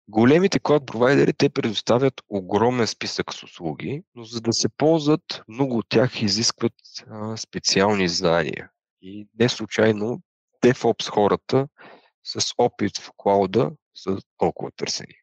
Големите 0.08 0.58
клад 0.58 0.86
провайдери 0.86 1.32
те 1.32 1.48
предоставят 1.48 2.22
огромен 2.28 2.86
списък 2.86 3.34
с 3.34 3.42
услуги, 3.42 4.02
но 4.14 4.24
за 4.24 4.40
да 4.40 4.52
се 4.52 4.68
ползват, 4.68 5.42
много 5.48 5.78
от 5.78 5.86
тях 5.88 6.22
изискват 6.22 6.72
а, 7.10 7.36
специални 7.36 8.08
знания. 8.08 8.70
И 9.02 9.28
не 9.38 9.48
случайно 9.48 10.22
DevOps 10.64 11.10
хората 11.10 11.68
с 12.24 12.54
опит 12.58 12.98
в 12.98 13.10
клауда 13.16 13.70
са 13.94 14.18
толкова 14.38 14.70
търсени. 14.76 15.21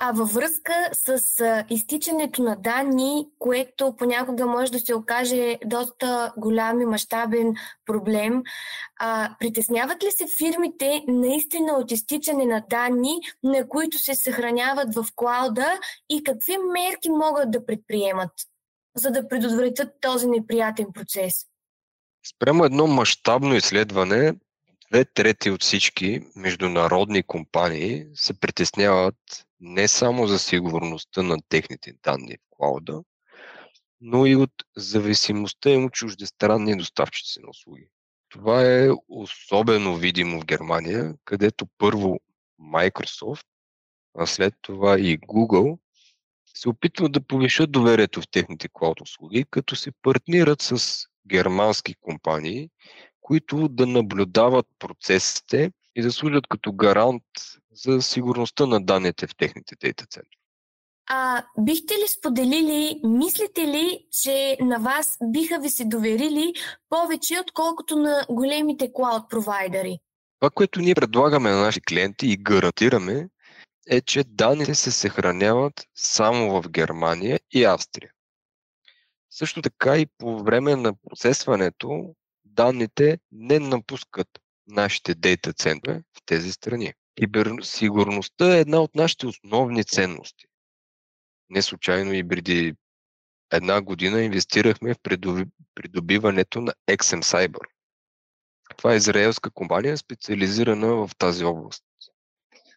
А 0.00 0.12
във 0.12 0.32
връзка 0.32 0.90
с 0.92 1.64
изтичането 1.70 2.42
на 2.42 2.56
данни, 2.56 3.28
което 3.38 3.96
понякога 3.96 4.46
може 4.46 4.72
да 4.72 4.80
се 4.80 4.94
окаже 4.94 5.58
доста 5.64 6.32
голям 6.36 6.80
и 6.80 6.86
мащабен 6.86 7.54
проблем, 7.86 8.42
а, 9.00 9.36
притесняват 9.40 10.04
ли 10.04 10.10
се 10.10 10.26
фирмите 10.38 11.04
наистина 11.08 11.72
от 11.72 11.90
изтичане 11.90 12.44
на 12.44 12.64
данни, 12.70 13.18
на 13.42 13.68
които 13.68 13.98
се 13.98 14.14
съхраняват 14.14 14.94
в 14.94 15.06
клауда 15.16 15.78
и 16.10 16.22
какви 16.22 16.56
мерки 16.72 17.10
могат 17.10 17.50
да 17.50 17.66
предприемат, 17.66 18.32
за 18.96 19.10
да 19.10 19.28
предотвратят 19.28 19.88
този 20.00 20.26
неприятен 20.26 20.86
процес? 20.94 21.34
Спрямо 22.34 22.64
едно 22.64 22.86
мащабно 22.86 23.54
изследване, 23.54 24.34
две 24.92 25.04
трети 25.04 25.50
от 25.50 25.62
всички 25.62 26.20
международни 26.36 27.22
компании 27.22 28.06
се 28.14 28.40
притесняват 28.40 29.14
не 29.60 29.88
само 29.88 30.26
за 30.26 30.38
сигурността 30.38 31.22
на 31.22 31.36
техните 31.48 31.92
данни 32.02 32.36
в 32.36 32.46
клауда, 32.50 33.02
но 34.00 34.26
и 34.26 34.36
от 34.36 34.52
зависимостта 34.76 35.70
им 35.70 35.84
от 35.84 35.92
чуждестранни 35.92 36.76
доставчици 36.76 37.40
на 37.40 37.50
услуги. 37.50 37.88
Това 38.28 38.62
е 38.62 38.88
особено 39.08 39.96
видимо 39.96 40.40
в 40.40 40.44
Германия, 40.44 41.14
където 41.24 41.66
първо 41.78 42.20
Microsoft, 42.60 43.46
а 44.18 44.26
след 44.26 44.54
това 44.62 44.98
и 45.00 45.18
Google 45.18 45.78
се 46.54 46.68
опитват 46.68 47.12
да 47.12 47.20
повишат 47.20 47.72
доверието 47.72 48.22
в 48.22 48.28
техните 48.30 48.68
клауд 48.72 49.00
услуги, 49.00 49.44
като 49.50 49.76
се 49.76 49.92
партнират 50.02 50.62
с 50.62 51.04
германски 51.26 51.94
компании, 52.00 52.70
които 53.20 53.68
да 53.68 53.86
наблюдават 53.86 54.66
процесите 54.78 55.72
и 55.96 56.02
да 56.02 56.12
служат 56.12 56.46
като 56.48 56.72
гарант 56.72 57.22
за 57.84 58.02
сигурността 58.02 58.66
на 58.66 58.80
данните 58.80 59.26
в 59.26 59.36
техните 59.36 59.76
дейта 59.80 60.06
центрове. 60.06 60.38
А 61.10 61.44
бихте 61.58 61.94
ли 61.94 62.08
споделили, 62.18 63.00
мислите 63.04 63.60
ли, 63.60 64.06
че 64.22 64.56
на 64.60 64.78
вас 64.78 65.16
биха 65.22 65.58
ви 65.60 65.70
се 65.70 65.84
доверили 65.84 66.52
повече, 66.88 67.40
отколкото 67.40 67.96
на 67.96 68.26
големите 68.30 68.92
клауд 68.92 69.22
провайдери? 69.30 69.98
Това, 70.40 70.50
което 70.50 70.80
ние 70.80 70.94
предлагаме 70.94 71.50
на 71.50 71.60
наши 71.60 71.80
клиенти 71.80 72.26
и 72.26 72.36
гарантираме, 72.36 73.28
е, 73.90 74.00
че 74.00 74.24
данните 74.24 74.74
се 74.74 74.90
съхраняват 74.90 75.86
само 75.94 76.62
в 76.62 76.68
Германия 76.68 77.40
и 77.50 77.64
Австрия. 77.64 78.10
Също 79.30 79.62
така 79.62 79.98
и 79.98 80.06
по 80.18 80.42
време 80.42 80.76
на 80.76 80.94
процесването 81.08 82.14
данните 82.44 83.18
не 83.32 83.58
напускат 83.58 84.28
нашите 84.66 85.14
дейта 85.14 85.52
центрове 85.52 86.02
в 86.16 86.20
тези 86.26 86.52
страни. 86.52 86.92
Киберсигурността 87.18 88.56
е 88.56 88.60
една 88.60 88.80
от 88.80 88.94
нашите 88.94 89.26
основни 89.26 89.84
ценности. 89.84 90.46
Не 91.50 91.62
случайно 91.62 92.12
и 92.12 92.28
преди 92.28 92.74
една 93.52 93.80
година 93.82 94.22
инвестирахме 94.22 94.94
в 94.94 94.98
придобиването 95.74 96.60
на 96.60 96.72
XM 96.90 97.22
Cyber. 97.22 97.60
Това 98.76 98.92
е 98.92 98.96
израелска 98.96 99.50
компания, 99.50 99.98
специализирана 99.98 100.86
в 100.86 101.10
тази 101.18 101.44
област. 101.44 101.84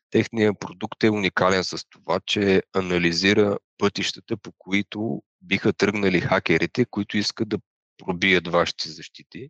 Техният 0.10 0.60
продукт 0.60 1.04
е 1.04 1.10
уникален 1.10 1.64
с 1.64 1.86
това, 1.90 2.20
че 2.26 2.64
анализира 2.74 3.58
пътищата, 3.78 4.38
по 4.38 4.52
които 4.58 5.24
биха 5.42 5.74
тръгнали 5.74 6.22
хакерите, 6.22 6.86
които 6.86 7.18
искат 7.18 7.50
да 7.50 7.60
пробият 7.98 8.48
вашите 8.48 8.90
защити, 8.90 9.50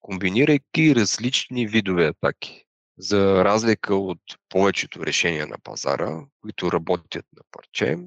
комбинирайки 0.00 0.94
различни 0.94 1.66
видове 1.66 2.06
атаки. 2.06 2.65
За 2.98 3.44
разлика 3.44 3.94
от 3.94 4.20
повечето 4.48 5.06
решения 5.06 5.46
на 5.46 5.58
пазара, 5.58 6.20
които 6.40 6.72
работят 6.72 7.26
на 7.36 7.42
парче, 7.50 7.98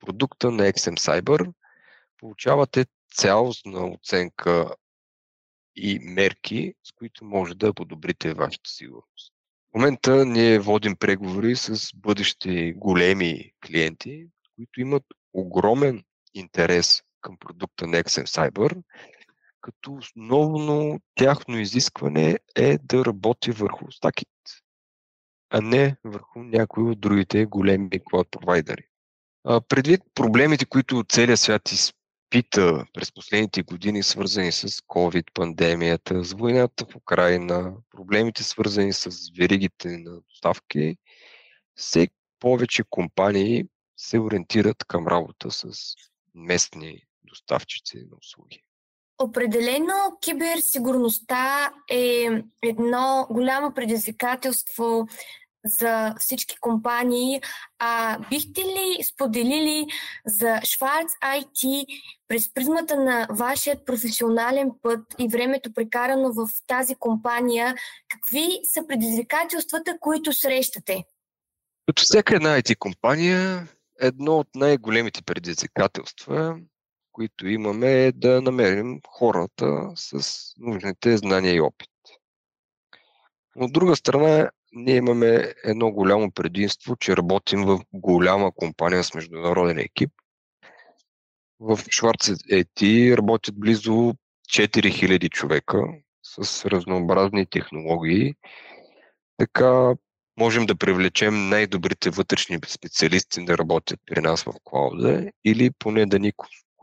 продукта 0.00 0.50
на 0.50 0.62
XM 0.62 0.96
Cyber 0.98 1.52
получавате 2.18 2.86
цялостна 3.14 3.86
оценка 3.86 4.74
и 5.76 5.98
мерки, 5.98 6.74
с 6.84 6.92
които 6.92 7.24
може 7.24 7.54
да 7.54 7.74
подобрите 7.74 8.34
вашата 8.34 8.70
сигурност. 8.70 9.32
В 9.70 9.74
момента 9.74 10.26
ние 10.26 10.58
водим 10.58 10.96
преговори 10.96 11.56
с 11.56 11.90
бъдещи 11.94 12.72
големи 12.76 13.52
клиенти, 13.66 14.26
които 14.56 14.80
имат 14.80 15.04
огромен 15.32 16.04
интерес 16.34 17.02
към 17.20 17.36
продукта 17.36 17.84
Nexen 17.84 18.26
Cyber, 18.26 18.82
като 19.64 19.92
основно 19.92 21.00
тяхно 21.14 21.58
изискване 21.58 22.38
е 22.56 22.78
да 22.78 23.04
работи 23.04 23.50
върху 23.50 23.92
стаките, 23.92 24.30
а 25.50 25.60
не 25.60 25.96
върху 26.04 26.42
някои 26.42 26.90
от 26.90 27.00
другите 27.00 27.46
големи 27.46 27.88
cloud 27.90 28.30
провайдери. 28.30 28.86
Предвид 29.68 30.00
проблемите, 30.14 30.64
които 30.64 31.04
целият 31.08 31.40
свят 31.40 31.72
изпита 31.72 32.84
през 32.92 33.12
последните 33.12 33.62
години, 33.62 34.02
свързани 34.02 34.52
с 34.52 34.68
COVID, 34.68 35.24
пандемията, 35.34 36.24
с 36.24 36.32
войната 36.32 36.86
в 36.90 36.96
Украина, 36.96 37.76
проблемите 37.90 38.42
свързани 38.42 38.92
с 38.92 39.10
веригите 39.38 39.88
на 39.88 40.20
доставки, 40.20 40.96
все 41.74 42.08
повече 42.40 42.82
компании 42.90 43.64
се 43.96 44.18
ориентират 44.18 44.84
към 44.84 45.08
работа 45.08 45.50
с 45.50 45.72
местни 46.34 47.02
доставчици 47.24 47.96
на 47.96 48.16
услуги. 48.20 48.62
Определено 49.18 50.18
киберсигурността 50.20 51.72
е 51.90 52.28
едно 52.62 53.26
голямо 53.30 53.74
предизвикателство 53.74 55.06
за 55.64 56.14
всички 56.18 56.56
компании. 56.60 57.40
А 57.78 58.18
бихте 58.30 58.60
ли 58.60 59.04
споделили 59.12 59.86
за 60.26 60.60
Шварц 60.64 61.12
IT 61.24 61.86
през 62.28 62.54
призмата 62.54 62.96
на 63.00 63.26
вашият 63.30 63.86
професионален 63.86 64.70
път 64.82 65.00
и 65.18 65.28
времето 65.28 65.72
прекарано 65.72 66.32
в 66.32 66.48
тази 66.66 66.94
компания, 66.94 67.74
какви 68.08 68.60
са 68.64 68.86
предизвикателствата, 68.86 69.96
които 70.00 70.32
срещате? 70.32 71.04
Като 71.86 72.02
всяка 72.02 72.36
една 72.36 72.62
IT 72.62 72.78
компания, 72.78 73.68
едно 74.00 74.38
от 74.38 74.48
най-големите 74.54 75.22
предизвикателства, 75.22 76.56
които 77.14 77.48
имаме 77.48 78.06
е 78.06 78.12
да 78.12 78.42
намерим 78.42 79.00
хората 79.08 79.92
с 79.94 80.22
нужните 80.58 81.16
знания 81.16 81.54
и 81.54 81.60
опит. 81.60 81.90
От 83.56 83.72
друга 83.72 83.96
страна, 83.96 84.50
ние 84.72 84.96
имаме 84.96 85.54
едно 85.64 85.90
голямо 85.92 86.32
предимство, 86.32 86.96
че 86.96 87.16
работим 87.16 87.64
в 87.64 87.80
голяма 87.92 88.52
компания 88.52 89.04
с 89.04 89.14
международен 89.14 89.78
екип. 89.78 90.10
В 91.60 91.78
Шварц 91.90 92.28
IT 92.28 93.16
работят 93.16 93.58
близо 93.58 94.14
4000 94.48 95.30
човека 95.30 95.78
с 96.22 96.64
разнообразни 96.64 97.46
технологии. 97.46 98.34
Така 99.36 99.94
можем 100.36 100.66
да 100.66 100.76
привлечем 100.76 101.48
най-добрите 101.48 102.10
вътрешни 102.10 102.58
специалисти 102.66 103.44
да 103.44 103.58
работят 103.58 104.00
при 104.06 104.20
нас 104.20 104.42
в 104.42 104.52
клауда 104.64 105.30
или 105.44 105.70
поне 105.70 106.06
да 106.06 106.18
ни 106.18 106.32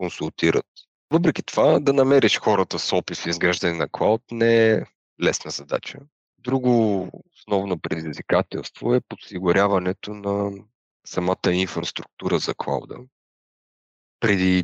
консултират. 0.02 0.66
Въпреки 1.12 1.44
това, 1.44 1.80
да 1.80 1.94
намериш 1.94 2.40
хората 2.40 2.80
с 2.80 2.94
опит 2.94 3.18
в 3.18 3.28
изграждане 3.28 3.74
на 3.74 3.90
клауд 3.90 4.22
не 4.32 4.72
е 4.72 4.84
лесна 5.24 5.52
задача. 5.52 6.00
Друго 6.40 7.08
основно 7.38 7.80
предизвикателство 7.80 8.94
е 8.94 9.02
подсигуряването 9.02 10.14
на 10.14 10.52
самата 11.08 11.54
инфраструктура 11.54 12.40
за 12.40 12.54
клауда. 12.54 12.96
Преди 14.20 14.64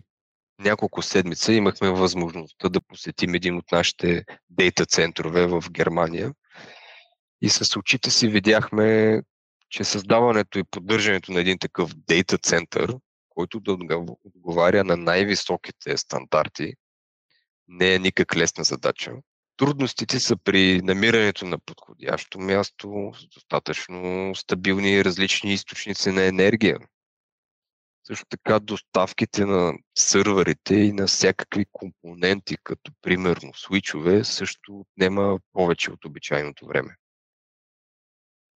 няколко 0.60 1.01
седмица 1.01 1.53
имахме 1.53 1.89
възможността 1.89 2.70
да 2.70 2.82
посетим 2.82 3.36
един 3.36 3.58
от 3.58 3.72
нашите 3.72 4.25
дейта 4.50 4.86
центрове 4.86 5.48
в 5.48 5.63
Германия 5.72 6.34
и 7.41 7.50
с 7.50 7.79
очите 7.79 8.12
си 8.12 8.27
видяхме, 8.27 9.22
че 9.70 9.84
създаването 9.84 10.60
и 10.60 10.63
поддържането 10.63 11.32
на 11.32 11.39
един 11.39 11.60
такъв 11.60 11.96
дейта 11.96 12.38
център, 12.38 12.96
който 13.38 13.60
да 13.60 13.77
отговаря 14.25 14.84
на 14.84 14.98
най-високите 14.98 15.98
стандарти, 15.98 16.74
не 17.67 17.94
е 17.94 18.00
никак 18.00 18.36
лесна 18.36 18.63
задача. 18.63 19.12
Трудностите 19.57 20.20
са 20.20 20.38
при 20.38 20.81
намирането 20.81 21.46
на 21.46 21.59
подходящо 21.59 22.40
място 22.40 23.12
с 23.16 23.27
достатъчно 23.27 24.31
стабилни 24.35 25.05
различни 25.05 25.53
източници 25.53 26.12
на 26.12 26.24
енергия. 26.24 26.79
Също 28.03 28.25
така 28.29 28.59
доставките 28.59 29.46
на 29.46 29.74
сървърите 29.98 30.75
и 30.75 30.94
на 30.94 31.07
всякакви 31.07 31.66
компоненти, 31.72 32.57
като 32.64 32.92
примерно 33.01 33.53
свичове, 33.53 34.24
също 34.24 34.79
отнема 34.79 35.40
повече 35.53 35.92
от 35.92 36.05
обичайното 36.05 36.68
време. 36.68 36.96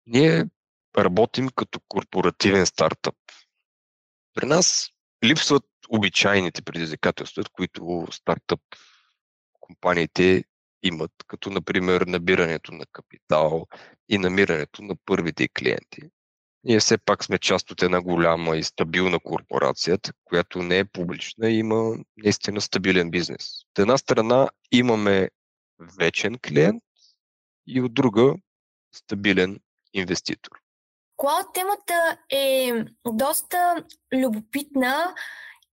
Ние 0.06 0.44
работим 0.98 1.48
като 1.56 1.80
корпоративен 1.88 2.66
стартъп. 2.66 3.14
При 4.38 4.46
нас 4.46 4.90
липсват 5.24 5.64
обичайните 5.88 6.62
предизвикателства, 6.62 7.44
които 7.52 8.06
стартъп 8.10 8.60
компаниите 9.60 10.44
имат, 10.82 11.10
като 11.26 11.50
например 11.50 12.00
набирането 12.00 12.72
на 12.72 12.86
капитал 12.92 13.66
и 14.08 14.18
намирането 14.18 14.82
на 14.82 14.96
първите 15.06 15.48
клиенти. 15.48 16.02
Ние 16.64 16.80
все 16.80 16.98
пак 16.98 17.24
сме 17.24 17.38
част 17.38 17.70
от 17.70 17.82
една 17.82 18.00
голяма 18.00 18.56
и 18.56 18.64
стабилна 18.64 19.20
корпорация, 19.20 19.98
която 20.24 20.62
не 20.62 20.78
е 20.78 20.84
публична 20.84 21.50
и 21.50 21.58
има 21.58 21.96
наистина 22.16 22.60
стабилен 22.60 23.10
бизнес. 23.10 23.62
От 23.70 23.78
една 23.78 23.98
страна 23.98 24.48
имаме 24.72 25.30
вечен 25.98 26.38
клиент 26.46 26.82
и 27.66 27.80
от 27.80 27.94
друга 27.94 28.34
стабилен 28.94 29.60
инвеститор. 29.94 30.50
Клауд 31.18 31.46
темата 31.54 32.16
е 32.30 32.72
доста 33.06 33.84
любопитна 34.14 35.14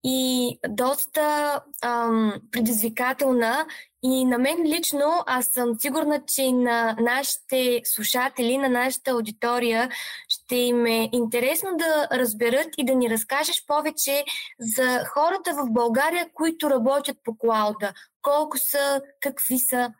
и 0.03 0.59
доста 0.69 1.59
ам, 1.81 2.33
предизвикателна. 2.51 3.65
И 4.03 4.25
на 4.25 4.37
мен 4.37 4.63
лично, 4.65 5.23
аз 5.27 5.45
съм 5.45 5.79
сигурна, 5.79 6.21
че 6.27 6.51
на 6.51 6.95
нашите 6.99 7.81
слушатели, 7.83 8.57
на 8.57 8.69
нашата 8.69 9.11
аудитория 9.11 9.89
ще 10.29 10.55
им 10.55 10.85
е 10.85 11.09
интересно 11.11 11.69
да 11.77 12.07
разберат 12.17 12.67
и 12.77 12.85
да 12.85 12.95
ни 12.95 13.09
разкажеш 13.09 13.65
повече 13.67 14.23
за 14.59 15.05
хората 15.05 15.53
в 15.53 15.71
България, 15.71 16.29
които 16.33 16.69
работят 16.69 17.17
по 17.23 17.37
клауда. 17.37 17.93
Колко 18.21 18.57
са, 18.57 19.01
какви 19.21 19.59
са? 19.59 19.93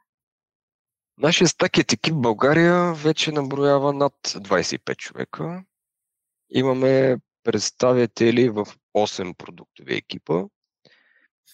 Нашия 1.17 1.47
стакет 1.47 1.93
екип 1.93 2.15
България 2.15 2.93
вече 2.93 3.31
наброява 3.31 3.93
над 3.93 4.13
25 4.23 4.95
човека. 4.95 5.63
Имаме 6.49 7.17
представители 7.43 8.49
в 8.49 8.65
8 8.97 9.33
продуктови 9.37 9.95
екипа, 9.95 10.43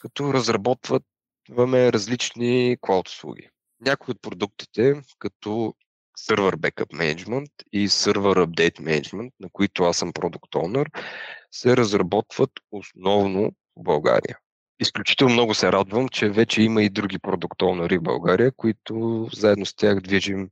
като 0.01 0.33
разработват 0.33 1.03
различни 1.57 2.77
клауд 2.81 3.07
услуги. 3.07 3.49
Някои 3.79 4.11
от 4.11 4.21
продуктите, 4.21 5.01
като 5.19 5.73
Server 6.19 6.55
Backup 6.55 6.93
Management 6.93 7.51
и 7.73 7.89
Server 7.89 8.45
Update 8.45 8.79
Management, 8.79 9.31
на 9.39 9.49
които 9.49 9.83
аз 9.83 9.97
съм 9.97 10.13
продукт 10.13 10.51
Owner, 10.53 11.03
се 11.51 11.77
разработват 11.77 12.51
основно 12.71 13.51
в 13.75 13.83
България. 13.83 14.37
Изключително 14.81 15.33
много 15.33 15.53
се 15.53 15.71
радвам, 15.71 16.09
че 16.09 16.29
вече 16.29 16.61
има 16.61 16.83
и 16.83 16.89
други 16.89 17.19
продукт 17.19 17.61
в 17.61 17.99
България, 18.01 18.51
които 18.51 19.27
заедно 19.33 19.65
с 19.65 19.75
тях 19.75 20.01
движим 20.01 20.49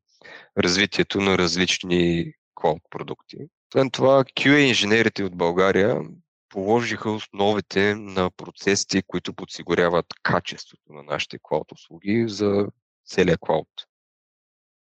развитието 0.58 1.22
на 1.22 1.38
различни 1.38 2.34
клауд 2.56 2.82
продукти. 2.90 3.38
Освен 3.70 3.92
това, 3.92 4.24
QA 4.24 4.58
инженерите 4.58 5.24
от 5.24 5.38
България 5.38 6.02
положиха 6.50 7.12
основите 7.12 7.96
на 7.96 8.32
процесите, 8.32 9.04
които 9.08 9.34
подсигуряват 9.34 10.06
качеството 10.24 10.94
на 10.94 11.04
нашите 11.04 11.38
клауд 11.42 11.72
услуги 11.72 12.26
за 12.28 12.68
целия 13.06 13.38
клауд. 13.38 13.70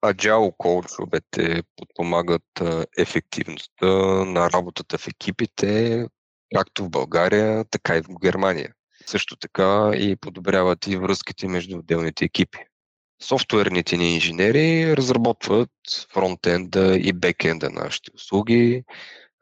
Agile 0.04 0.56
коучовете 0.56 1.62
подпомагат 1.76 2.62
ефективността 2.98 3.86
на 4.24 4.50
работата 4.50 4.98
в 4.98 5.08
екипите, 5.08 6.06
както 6.56 6.84
в 6.84 6.90
България, 6.90 7.64
така 7.70 7.96
и 7.96 8.02
в 8.02 8.06
Германия. 8.22 8.74
Също 9.08 9.36
така 9.36 9.90
и 9.94 10.16
подобряват 10.16 10.86
и 10.86 10.96
връзките 10.96 11.48
между 11.48 11.78
отделните 11.78 12.24
екипи. 12.24 12.58
Софтуерните 13.22 13.96
ни 13.96 14.14
инженери 14.14 14.96
разработват 14.96 15.70
фронтенда 16.12 16.96
и 16.96 17.12
бекенда 17.12 17.70
на 17.70 17.80
нашите 17.84 18.10
услуги, 18.14 18.84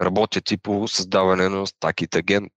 работят 0.02 0.50
и 0.50 0.56
по 0.56 0.88
създаване 0.88 1.48
на 1.48 1.66
стакит 1.66 2.14
агент, 2.14 2.52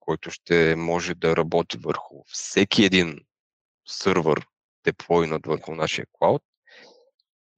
който 0.00 0.30
ще 0.30 0.76
може 0.76 1.14
да 1.14 1.36
работи 1.36 1.78
върху 1.78 2.14
всеки 2.26 2.84
един 2.84 3.20
сървър, 3.88 4.46
деплойнат 4.84 5.46
върху 5.46 5.74
нашия 5.74 6.06
клауд 6.12 6.42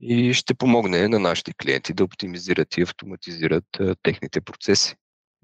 и 0.01 0.35
ще 0.35 0.55
помогне 0.55 1.09
на 1.09 1.19
нашите 1.19 1.53
клиенти 1.63 1.95
да 1.95 2.05
оптимизират 2.05 2.77
и 2.77 2.83
автоматизират 2.83 3.67
техните 4.03 4.41
процеси. 4.41 4.97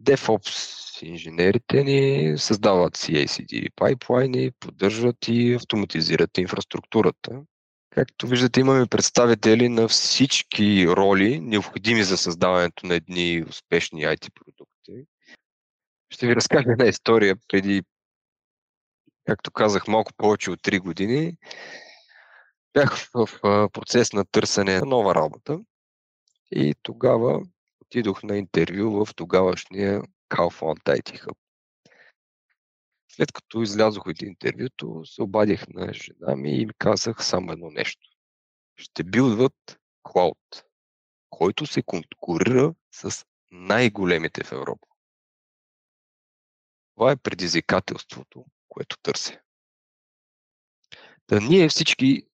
DevOps 0.02 0.76
инженерите 1.02 1.84
ни 1.84 2.34
създават 2.38 2.96
CI/CD 2.96 3.70
пайплайни, 3.76 4.50
поддържат 4.60 5.28
и 5.28 5.54
автоматизират 5.54 6.38
инфраструктурата, 6.38 7.42
Както 7.96 8.26
виждате, 8.26 8.60
имаме 8.60 8.86
представители 8.86 9.68
на 9.68 9.88
всички 9.88 10.86
роли, 10.88 11.40
необходими 11.40 12.04
за 12.04 12.16
създаването 12.16 12.86
на 12.86 12.94
едни 12.94 13.44
успешни 13.48 14.00
IT 14.00 14.30
продукти. 14.34 15.06
Ще 16.10 16.26
ви 16.26 16.36
разкажа 16.36 16.70
една 16.70 16.84
история 16.84 17.36
преди, 17.48 17.82
както 19.24 19.50
казах, 19.50 19.88
малко 19.88 20.12
повече 20.16 20.50
от 20.50 20.62
3 20.62 20.80
години. 20.80 21.36
Бях 22.74 23.08
в 23.14 23.28
процес 23.72 24.12
на 24.12 24.24
търсене 24.24 24.78
на 24.78 24.86
нова 24.86 25.14
работа 25.14 25.60
и 26.50 26.74
тогава 26.82 27.42
отидох 27.86 28.22
на 28.22 28.36
интервю 28.36 29.04
в 29.04 29.14
тогавашния 29.14 30.02
Kaufland 30.30 30.82
IT 30.84 31.26
Hub. 31.26 31.36
След 33.08 33.32
като 33.32 33.62
излязох 33.62 34.06
от 34.06 34.22
интервюто, 34.22 35.04
се 35.04 35.22
обадих 35.22 35.68
на 35.68 35.92
жена 35.92 36.36
ми 36.36 36.60
и 36.60 36.66
ми 36.66 36.72
казах 36.78 37.24
само 37.24 37.52
едно 37.52 37.70
нещо. 37.70 38.08
Ще 38.76 39.04
билдват 39.04 39.80
клауд, 40.02 40.64
който 41.30 41.66
се 41.66 41.82
конкурира 41.82 42.74
с 42.90 43.26
най-големите 43.50 44.44
в 44.44 44.52
Европа. 44.52 44.86
Това 46.94 47.12
е 47.12 47.16
предизвикателството, 47.16 48.44
което 48.68 48.96
търся. 49.02 49.40
Да 51.28 51.40
ние 51.40 51.68
всички 51.68 52.26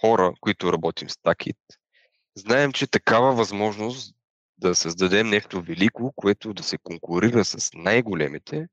хора, 0.00 0.34
които 0.40 0.72
работим 0.72 1.10
с 1.10 1.16
Такит, 1.16 1.58
знаем, 2.34 2.72
че 2.72 2.86
такава 2.86 3.34
възможност 3.34 4.15
да 4.58 4.74
създадем 4.74 5.28
нещо 5.28 5.62
велико, 5.62 6.12
което 6.16 6.54
да 6.54 6.62
се 6.62 6.78
конкурира 6.78 7.44
с 7.44 7.70
най-големите, 7.74 8.68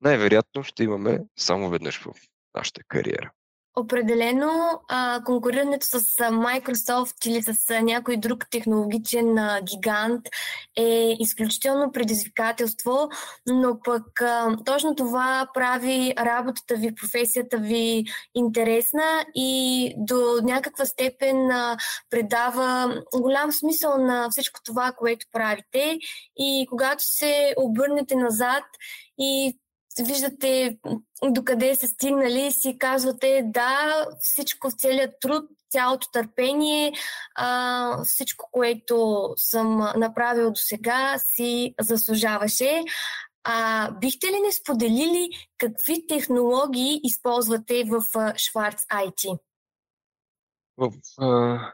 най-вероятно 0.00 0.64
ще 0.64 0.84
имаме 0.84 1.20
само 1.36 1.70
веднъж 1.70 1.98
в 1.98 2.14
нашата 2.54 2.84
кариера. 2.84 3.32
Определено 3.76 4.80
а, 4.88 5.20
конкурирането 5.24 5.86
с 5.86 6.00
Microsoft 6.18 7.26
или 7.26 7.42
с 7.42 7.82
някой 7.82 8.16
друг 8.16 8.50
технологичен 8.50 9.38
а, 9.38 9.60
гигант 9.60 10.28
е 10.76 11.16
изключително 11.20 11.92
предизвикателство, 11.92 13.08
но 13.46 13.80
пък 13.84 14.20
а, 14.20 14.56
точно 14.64 14.94
това 14.94 15.48
прави 15.54 16.14
работата 16.18 16.76
ви, 16.76 16.94
професията 16.94 17.58
ви 17.58 18.04
интересна 18.34 19.24
и 19.34 19.94
до 19.96 20.40
някаква 20.42 20.84
степен 20.84 21.50
а, 21.50 21.76
предава 22.10 23.02
голям 23.14 23.52
смисъл 23.52 23.98
на 23.98 24.30
всичко 24.30 24.60
това, 24.64 24.92
което 24.92 25.26
правите. 25.32 25.98
И 26.36 26.66
когато 26.70 27.04
се 27.04 27.54
обърнете 27.56 28.14
назад 28.14 28.64
и 29.18 29.58
виждате 30.02 30.78
докъде 31.22 31.74
са 31.74 31.88
стигнали, 31.88 32.52
си 32.52 32.78
казвате 32.78 33.42
да, 33.44 34.06
всичко, 34.20 34.70
целият 34.70 35.14
труд, 35.20 35.44
цялото 35.70 36.10
търпение, 36.12 36.92
а, 37.34 38.04
всичко, 38.04 38.48
което 38.52 39.28
съм 39.36 39.78
направил 39.96 40.50
до 40.50 40.60
сега, 40.60 41.18
си 41.18 41.74
заслужаваше. 41.80 42.82
А 43.44 43.90
бихте 43.90 44.26
ли 44.26 44.40
не 44.40 44.52
споделили 44.52 45.28
какви 45.58 46.06
технологии 46.06 47.00
използвате 47.02 47.84
в 47.84 48.04
Шварц 48.36 48.82
IT? 48.82 49.38
В 50.76 50.92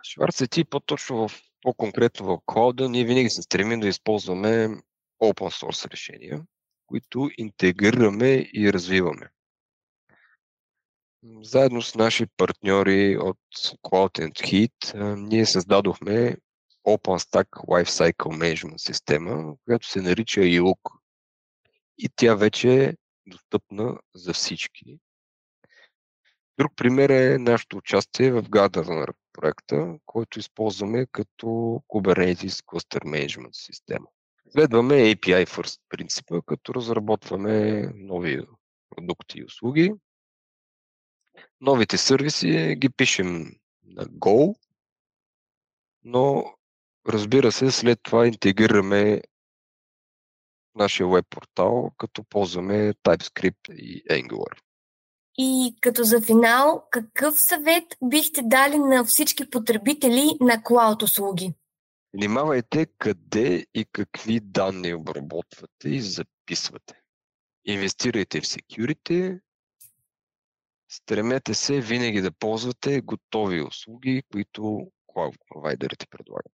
Шварц 0.02 0.37
IT, 0.37 0.68
по-точно 0.68 1.28
в, 1.28 1.40
по-конкретно 1.62 2.26
в 2.26 2.38
клауда, 2.46 2.88
ние 2.88 3.04
винаги 3.04 3.30
се 3.30 3.42
стремим 3.42 3.80
да 3.80 3.88
използваме 3.88 4.68
open 5.22 5.64
source 5.64 5.90
решения 5.90 6.42
които 6.90 7.31
интегрираме 7.38 8.50
и 8.55 8.72
развиваме. 8.72 9.31
Заедно 11.42 11.83
с 11.83 11.94
наши 11.94 12.26
партньори 12.37 13.18
от 13.18 13.38
Cloud 13.59 14.18
and 14.18 14.33
Heat, 14.33 15.14
ние 15.14 15.46
създадохме 15.46 16.37
OpenStack 16.87 17.46
Lifecycle 17.48 18.14
Management 18.14 18.76
система, 18.76 19.55
която 19.64 19.88
се 19.88 20.03
нарича 20.03 20.40
ILUK. 20.40 20.98
И 21.98 22.09
тя 22.16 22.35
вече 22.35 22.85
е 22.85 22.94
достъпна 23.26 23.98
за 24.14 24.33
всички. 24.33 24.98
Друг 26.59 26.72
пример 26.76 27.09
е 27.09 27.38
нашето 27.38 27.76
участие 27.76 28.33
в 28.33 28.42
Gardener 28.42 29.12
проекта, 29.33 29.98
който 30.07 30.38
използваме 30.38 31.07
като 31.12 31.46
Kubernetes 31.88 32.64
Cluster 32.64 33.05
Management 33.05 33.53
система. 33.53 34.07
Следваме 34.52 34.94
API 34.94 35.46
First 35.46 35.80
принципа, 35.88 36.42
като 36.46 36.74
разработваме 36.74 37.86
нови 37.94 38.46
продукти 38.90 39.38
и 39.38 39.44
услуги. 39.44 39.92
Новите 41.60 41.98
сервиси 41.98 42.74
ги 42.78 42.88
пишем 42.88 43.54
на 43.84 44.04
Go, 44.04 44.54
но 46.04 46.44
разбира 47.08 47.52
се, 47.52 47.70
след 47.70 47.98
това 48.02 48.26
интегрираме 48.26 49.22
нашия 50.74 51.08
веб 51.08 51.26
портал, 51.30 51.90
като 51.96 52.24
ползваме 52.24 52.94
TypeScript 52.94 53.72
и 53.72 54.04
Angular. 54.04 54.58
И 55.38 55.76
като 55.80 56.04
за 56.04 56.20
финал, 56.20 56.84
какъв 56.90 57.40
съвет 57.40 57.84
бихте 58.04 58.40
дали 58.44 58.78
на 58.78 59.04
всички 59.04 59.50
потребители 59.50 60.30
на 60.40 60.62
клауд 60.62 61.02
услуги? 61.02 61.54
Внимавайте 62.14 62.86
къде 62.98 63.66
и 63.74 63.84
какви 63.92 64.40
данни 64.40 64.94
обработвате 64.94 65.88
и 65.88 66.00
записвате. 66.00 67.00
Инвестирайте 67.64 68.40
в 68.40 68.44
security. 68.44 69.40
Стремете 70.88 71.54
се 71.54 71.80
винаги 71.80 72.20
да 72.20 72.32
ползвате 72.32 73.00
готови 73.00 73.62
услуги, 73.62 74.22
които 74.32 74.60
cloud 75.08 75.36
провайдерите 75.48 76.06
предлагат. 76.06 76.49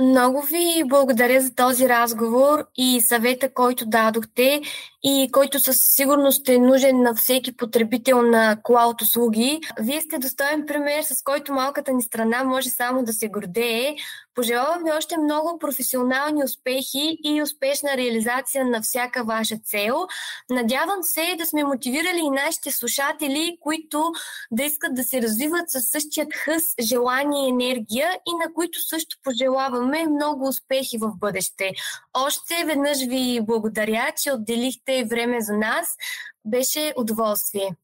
Много 0.00 0.42
ви 0.42 0.84
благодаря 0.84 1.40
за 1.40 1.54
този 1.54 1.88
разговор 1.88 2.66
и 2.76 3.00
съвета, 3.00 3.54
който 3.54 3.86
дадохте 3.86 4.60
и 5.02 5.28
който 5.32 5.58
със 5.60 5.76
сигурност 5.80 6.48
е 6.48 6.58
нужен 6.58 7.02
на 7.02 7.14
всеки 7.14 7.56
потребител 7.56 8.22
на 8.22 8.56
клауд 8.62 9.02
услуги. 9.02 9.60
Вие 9.80 10.00
сте 10.00 10.18
достоен 10.18 10.64
пример, 10.66 11.02
с 11.02 11.22
който 11.22 11.52
малката 11.52 11.92
ни 11.92 12.02
страна 12.02 12.44
може 12.44 12.70
само 12.70 13.04
да 13.04 13.12
се 13.12 13.28
гордее. 13.28 13.96
Пожелавам 14.36 14.84
ви 14.84 14.90
още 14.90 15.18
много 15.18 15.58
професионални 15.58 16.44
успехи 16.44 17.18
и 17.24 17.42
успешна 17.42 17.96
реализация 17.96 18.64
на 18.64 18.82
всяка 18.82 19.24
ваша 19.24 19.58
цел. 19.58 20.06
Надявам 20.50 21.02
се 21.02 21.34
да 21.38 21.46
сме 21.46 21.64
мотивирали 21.64 22.20
и 22.22 22.30
нашите 22.30 22.70
слушатели, 22.70 23.58
които 23.60 24.12
да 24.50 24.64
искат 24.64 24.94
да 24.94 25.04
се 25.04 25.22
развиват 25.22 25.70
със 25.70 25.88
същият 25.88 26.34
хъс, 26.34 26.62
желание 26.80 27.46
и 27.46 27.48
енергия 27.48 28.10
и 28.26 28.32
на 28.46 28.54
които 28.54 28.80
също 28.80 29.16
пожелаваме 29.24 30.06
много 30.06 30.48
успехи 30.48 30.98
в 30.98 31.12
бъдеще. 31.16 31.70
Още 32.14 32.64
веднъж 32.66 32.98
ви 32.98 33.40
благодаря, 33.42 34.12
че 34.22 34.32
отделихте 34.32 35.04
време 35.04 35.40
за 35.40 35.52
нас. 35.52 35.96
Беше 36.44 36.94
удоволствие. 36.96 37.76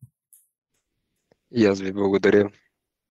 И 1.54 1.66
аз 1.66 1.80
ви 1.80 1.92
благодаря. 1.92 2.50